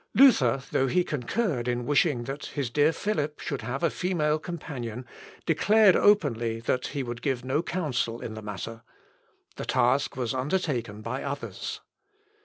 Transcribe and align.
Luther, 0.15 0.63
though 0.71 0.87
he 0.87 1.03
concurred 1.03 1.67
in 1.67 1.85
wishing 1.85 2.23
that 2.23 2.47
his 2.47 2.71
dear 2.71 2.91
Philip 2.91 3.39
should 3.39 3.61
have 3.61 3.83
a 3.83 3.91
female 3.91 4.39
companion, 4.39 5.05
declared 5.45 5.95
openly 5.95 6.59
that 6.61 6.87
he 6.87 7.03
would 7.03 7.21
give 7.21 7.45
no 7.45 7.61
counsel 7.61 8.19
in 8.19 8.33
the 8.33 8.41
matter. 8.41 8.81
The 9.57 9.65
task 9.65 10.17
was 10.17 10.33
undertaken 10.33 11.03
by 11.03 11.21
others. 11.21 11.81